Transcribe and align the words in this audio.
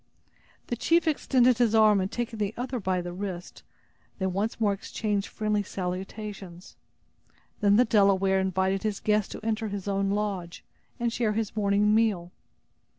The 0.65 0.75
chief 0.75 1.07
extended 1.07 1.59
his 1.59 1.75
arm 1.75 2.01
and 2.01 2.11
taking 2.11 2.39
the 2.39 2.55
other 2.57 2.79
by 2.79 3.01
the 3.01 3.13
wrist, 3.13 3.61
they 4.17 4.25
once 4.25 4.59
more 4.59 4.73
exchanged 4.73 5.27
friendly 5.27 5.61
salutations. 5.61 6.75
Then 7.59 7.75
the 7.75 7.85
Delaware 7.85 8.39
invited 8.39 8.81
his 8.81 8.99
guest 8.99 9.31
to 9.33 9.45
enter 9.45 9.67
his 9.67 9.87
own 9.87 10.09
lodge, 10.09 10.63
and 10.99 11.13
share 11.13 11.33
his 11.33 11.55
morning 11.55 11.93
meal. 11.93 12.31